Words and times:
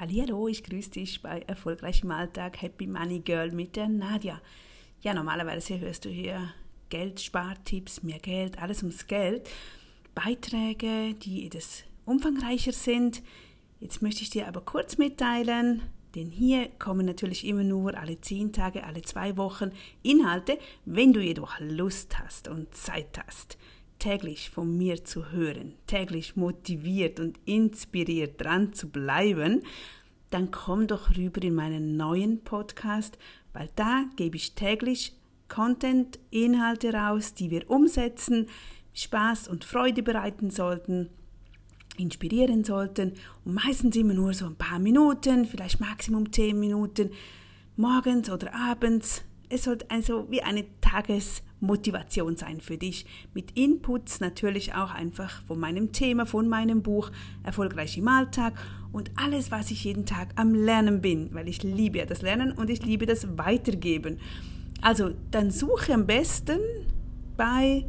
Hallo, 0.00 0.48
ich 0.48 0.64
grüße 0.64 0.92
dich 0.92 1.20
bei 1.20 1.40
Erfolgreich 1.40 2.04
im 2.04 2.10
Alltag 2.10 2.62
Happy 2.62 2.86
Money 2.86 3.20
Girl 3.20 3.52
mit 3.52 3.76
der 3.76 3.86
Nadja. 3.86 4.40
Ja, 5.02 5.12
normalerweise 5.12 5.78
hörst 5.78 6.06
du 6.06 6.08
hier 6.08 6.54
Geldspartipps, 6.88 8.02
mehr 8.02 8.18
Geld, 8.18 8.58
alles 8.62 8.82
ums 8.82 9.06
Geld. 9.08 9.46
Beiträge, 10.14 11.12
die 11.22 11.44
etwas 11.44 11.84
umfangreicher 12.06 12.72
sind. 12.72 13.22
Jetzt 13.78 14.00
möchte 14.00 14.22
ich 14.22 14.30
dir 14.30 14.48
aber 14.48 14.62
kurz 14.62 14.96
mitteilen, 14.96 15.82
denn 16.14 16.30
hier 16.30 16.70
kommen 16.78 17.04
natürlich 17.04 17.46
immer 17.46 17.64
nur 17.64 17.94
alle 17.94 18.18
zehn 18.22 18.54
Tage, 18.54 18.84
alle 18.84 19.02
zwei 19.02 19.36
Wochen 19.36 19.70
Inhalte, 20.02 20.58
wenn 20.86 21.12
du 21.12 21.20
jedoch 21.20 21.60
Lust 21.60 22.18
hast 22.18 22.48
und 22.48 22.74
Zeit 22.74 23.22
hast 23.26 23.58
täglich 24.00 24.50
von 24.50 24.76
mir 24.76 25.04
zu 25.04 25.30
hören, 25.30 25.74
täglich 25.86 26.34
motiviert 26.34 27.20
und 27.20 27.38
inspiriert 27.44 28.40
dran 28.40 28.72
zu 28.72 28.88
bleiben, 28.88 29.62
dann 30.30 30.50
komm 30.50 30.86
doch 30.88 31.16
rüber 31.16 31.42
in 31.42 31.54
meinen 31.54 31.96
neuen 31.96 32.42
Podcast, 32.42 33.18
weil 33.52 33.68
da 33.76 34.04
gebe 34.16 34.36
ich 34.36 34.54
täglich 34.54 35.14
Content, 35.48 36.18
Inhalte 36.30 36.92
raus, 36.92 37.34
die 37.34 37.50
wir 37.50 37.68
umsetzen, 37.70 38.46
Spaß 38.94 39.48
und 39.48 39.64
Freude 39.64 40.02
bereiten 40.02 40.50
sollten, 40.50 41.10
inspirieren 41.96 42.64
sollten 42.64 43.14
und 43.44 43.54
meistens 43.54 43.96
immer 43.96 44.14
nur 44.14 44.32
so 44.32 44.46
ein 44.46 44.56
paar 44.56 44.78
Minuten, 44.78 45.44
vielleicht 45.44 45.80
maximum 45.80 46.32
zehn 46.32 46.58
Minuten, 46.58 47.10
morgens 47.76 48.30
oder 48.30 48.54
abends. 48.54 49.24
Es 49.50 49.64
sollte 49.64 49.90
also 49.90 50.26
wie 50.30 50.42
eine 50.42 50.64
Tages- 50.80 51.42
Motivation 51.60 52.36
sein 52.36 52.60
für 52.60 52.78
dich. 52.78 53.06
Mit 53.34 53.56
Inputs 53.56 54.20
natürlich 54.20 54.74
auch 54.74 54.92
einfach 54.92 55.42
von 55.46 55.60
meinem 55.60 55.92
Thema, 55.92 56.26
von 56.26 56.48
meinem 56.48 56.82
Buch 56.82 57.10
Erfolgreich 57.42 57.96
im 57.98 58.08
Alltag 58.08 58.54
und 58.92 59.10
alles, 59.16 59.50
was 59.50 59.70
ich 59.70 59.84
jeden 59.84 60.06
Tag 60.06 60.28
am 60.36 60.54
Lernen 60.54 61.00
bin, 61.00 61.32
weil 61.32 61.48
ich 61.48 61.62
liebe 61.62 61.98
ja 61.98 62.06
das 62.06 62.22
Lernen 62.22 62.52
und 62.52 62.70
ich 62.70 62.84
liebe 62.84 63.06
das 63.06 63.38
Weitergeben. 63.38 64.18
Also 64.80 65.10
dann 65.30 65.50
suche 65.50 65.92
am 65.92 66.06
besten 66.06 66.58
bei 67.36 67.86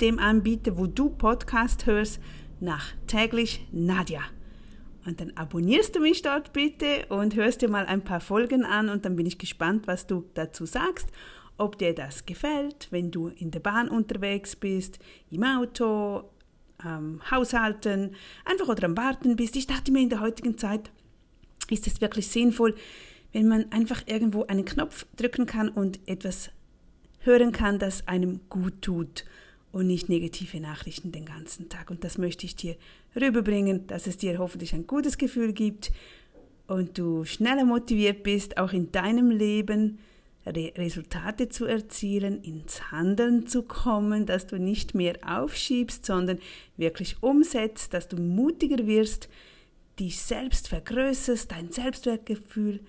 dem 0.00 0.18
Anbieter, 0.18 0.78
wo 0.78 0.86
du 0.86 1.10
Podcast 1.10 1.86
hörst, 1.86 2.20
nach 2.60 2.92
täglich 3.06 3.66
Nadja. 3.72 4.20
Und 5.06 5.20
dann 5.20 5.32
abonnierst 5.36 5.96
du 5.96 6.00
mich 6.00 6.22
dort 6.22 6.52
bitte 6.52 7.06
und 7.08 7.34
hörst 7.34 7.62
dir 7.62 7.68
mal 7.68 7.86
ein 7.86 8.02
paar 8.02 8.20
Folgen 8.20 8.64
an 8.64 8.88
und 8.88 9.04
dann 9.04 9.16
bin 9.16 9.26
ich 9.26 9.38
gespannt, 9.38 9.86
was 9.86 10.06
du 10.06 10.24
dazu 10.34 10.66
sagst 10.66 11.08
ob 11.60 11.76
dir 11.76 11.94
das 11.94 12.24
gefällt, 12.24 12.88
wenn 12.90 13.10
du 13.10 13.28
in 13.28 13.50
der 13.50 13.60
Bahn 13.60 13.90
unterwegs 13.90 14.56
bist, 14.56 14.98
im 15.30 15.44
Auto, 15.44 16.30
am 16.78 17.20
Haushalten, 17.30 18.16
einfach 18.46 18.68
oder 18.68 18.84
am 18.86 18.96
Warten 18.96 19.36
bist. 19.36 19.56
Ich 19.56 19.66
dachte 19.66 19.92
mir, 19.92 20.00
in 20.00 20.08
der 20.08 20.20
heutigen 20.20 20.56
Zeit 20.56 20.90
ist 21.68 21.86
es 21.86 22.00
wirklich 22.00 22.28
sinnvoll, 22.28 22.74
wenn 23.32 23.46
man 23.46 23.70
einfach 23.72 24.02
irgendwo 24.06 24.44
einen 24.46 24.64
Knopf 24.64 25.06
drücken 25.16 25.44
kann 25.44 25.68
und 25.68 26.00
etwas 26.08 26.50
hören 27.18 27.52
kann, 27.52 27.78
das 27.78 28.08
einem 28.08 28.40
gut 28.48 28.80
tut 28.80 29.26
und 29.72 29.86
nicht 29.86 30.08
negative 30.08 30.60
Nachrichten 30.60 31.12
den 31.12 31.24
ganzen 31.24 31.68
Tag. 31.68 31.90
Und 31.90 32.04
das 32.04 32.18
möchte 32.18 32.46
ich 32.46 32.56
dir 32.56 32.76
rüberbringen, 33.14 33.86
dass 33.86 34.06
es 34.06 34.16
dir 34.16 34.38
hoffentlich 34.38 34.74
ein 34.74 34.86
gutes 34.86 35.18
Gefühl 35.18 35.52
gibt 35.52 35.92
und 36.66 36.98
du 36.98 37.24
schneller 37.24 37.64
motiviert 37.64 38.22
bist, 38.22 38.56
auch 38.58 38.72
in 38.72 38.92
deinem 38.92 39.30
Leben 39.30 39.98
Re 40.46 40.72
Resultate 40.76 41.50
zu 41.50 41.66
erzielen, 41.66 42.42
ins 42.42 42.90
Handeln 42.90 43.46
zu 43.46 43.62
kommen, 43.62 44.24
dass 44.24 44.46
du 44.46 44.58
nicht 44.58 44.94
mehr 44.94 45.18
aufschiebst, 45.26 46.06
sondern 46.06 46.38
wirklich 46.78 47.22
umsetzt, 47.22 47.92
dass 47.92 48.08
du 48.08 48.16
mutiger 48.16 48.86
wirst, 48.86 49.28
dich 49.98 50.18
selbst 50.18 50.68
vergrößerst, 50.68 51.50
dein 51.50 51.70
Selbstwertgefühl 51.70 52.80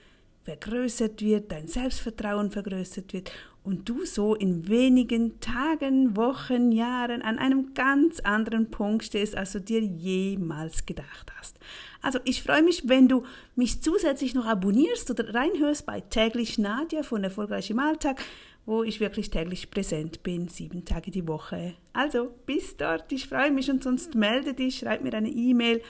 vergrößert 0.44 1.22
wird, 1.22 1.52
dein 1.52 1.68
Selbstvertrauen 1.68 2.52
vergrößert 2.52 3.14
wird 3.14 3.32
und 3.64 3.88
du 3.88 4.06
so 4.06 4.34
in 4.34 4.68
wenigen 4.68 5.40
Tagen, 5.40 6.16
Wochen, 6.16 6.72
Jahren 6.72 7.22
an 7.22 7.38
einem 7.38 7.74
ganz 7.76 8.20
anderen 8.22 8.72
Punkt 8.72 9.04
stehst, 9.04 9.36
als 9.36 9.52
du 9.52 9.62
dir 9.62 9.82
jemals 9.82 10.86
gedacht 10.86 11.32
hast. 11.38 11.60
Also 12.02 12.20
ich 12.26 12.42
freue 12.42 12.64
mich, 12.64 12.90
wenn 12.90 13.08
du 13.08 13.24
mich 13.56 13.82
zusätzlich 13.82 14.34
noch 14.34 14.46
abonnierst 14.46 15.12
oder 15.12 15.34
reinhörst 15.34 15.86
bei 15.86 16.02
täglich 16.02 16.58
Nadja 16.58 17.04
von 17.04 17.24
Erfolgreich 17.24 17.70
im 17.70 17.80
Alltag, 17.80 18.20
wo 18.66 18.84
ich 18.84 19.00
wirklich 19.00 19.30
täglich 19.30 19.70
präsent 19.70 20.24
bin, 20.24 20.48
sieben 20.48 20.84
Tage 20.84 21.12
die 21.12 21.28
Woche. 21.28 21.76
Also 21.94 22.32
bis 22.48 22.78
dort, 22.78 23.12
ich 23.12 23.28
freue 23.28 23.52
mich 23.52 23.70
und 23.70 23.84
sonst 23.84 24.16
melde 24.16 24.56
dich, 24.56 24.80
schreib 24.80 25.04
mir 25.04 25.14
eine 25.14 25.30
E-Mail 25.30 25.82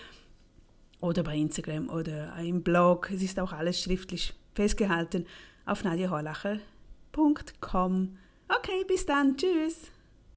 oder 0.99 1.23
bei 1.23 1.37
Instagram 1.37 1.89
oder 1.89 2.35
im 2.37 2.63
Blog. 2.63 3.09
Es 3.13 3.23
ist 3.23 3.39
auch 3.39 3.53
alles 3.53 3.81
schriftlich 3.81 4.33
festgehalten 4.53 5.25
auf 5.65 5.83
nadiahorlacher.com. 5.83 8.17
Okay, 8.47 8.85
bis 8.87 9.05
dann. 9.05 9.35
Tschüss. 9.37 9.91